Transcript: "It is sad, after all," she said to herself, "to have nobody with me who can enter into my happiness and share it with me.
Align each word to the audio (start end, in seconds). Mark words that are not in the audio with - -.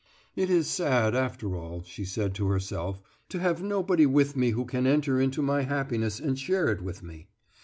"It 0.35 0.49
is 0.49 0.67
sad, 0.67 1.13
after 1.13 1.55
all," 1.55 1.83
she 1.83 2.05
said 2.05 2.33
to 2.33 2.47
herself, 2.47 2.99
"to 3.29 3.37
have 3.39 3.61
nobody 3.61 4.07
with 4.07 4.35
me 4.35 4.49
who 4.49 4.65
can 4.65 4.87
enter 4.87 5.21
into 5.21 5.43
my 5.43 5.61
happiness 5.61 6.19
and 6.19 6.39
share 6.39 6.69
it 6.71 6.81
with 6.81 7.03
me. 7.03 7.27